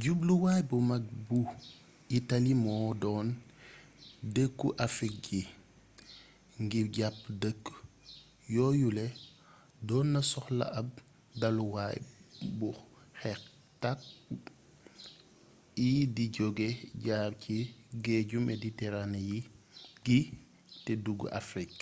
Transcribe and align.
jubluwaay 0.00 0.62
bu 0.68 0.76
mag 0.90 1.04
bu 1.28 1.38
itali 2.18 2.52
moo 2.64 2.88
doon 3.02 3.28
dëkku 4.34 4.68
afrig 4.86 5.16
yi 5.32 5.42
ngir 6.62 6.86
jàpp 6.96 7.18
dëkk 7.42 7.64
yooyule 8.54 9.06
doon 9.88 10.06
na 10.12 10.20
soxla 10.30 10.66
ab 10.80 10.88
dalluwaay 11.40 11.98
bu 12.58 12.68
xeexkat 13.20 14.00
y 15.90 15.90
di 16.14 16.24
jóge 16.36 16.68
jaar 17.04 17.30
ci 17.42 17.56
géeju 18.04 18.38
meditérane 18.48 19.20
gi 20.04 20.18
te 20.84 20.92
dugg 21.04 21.20
afrig 21.38 21.74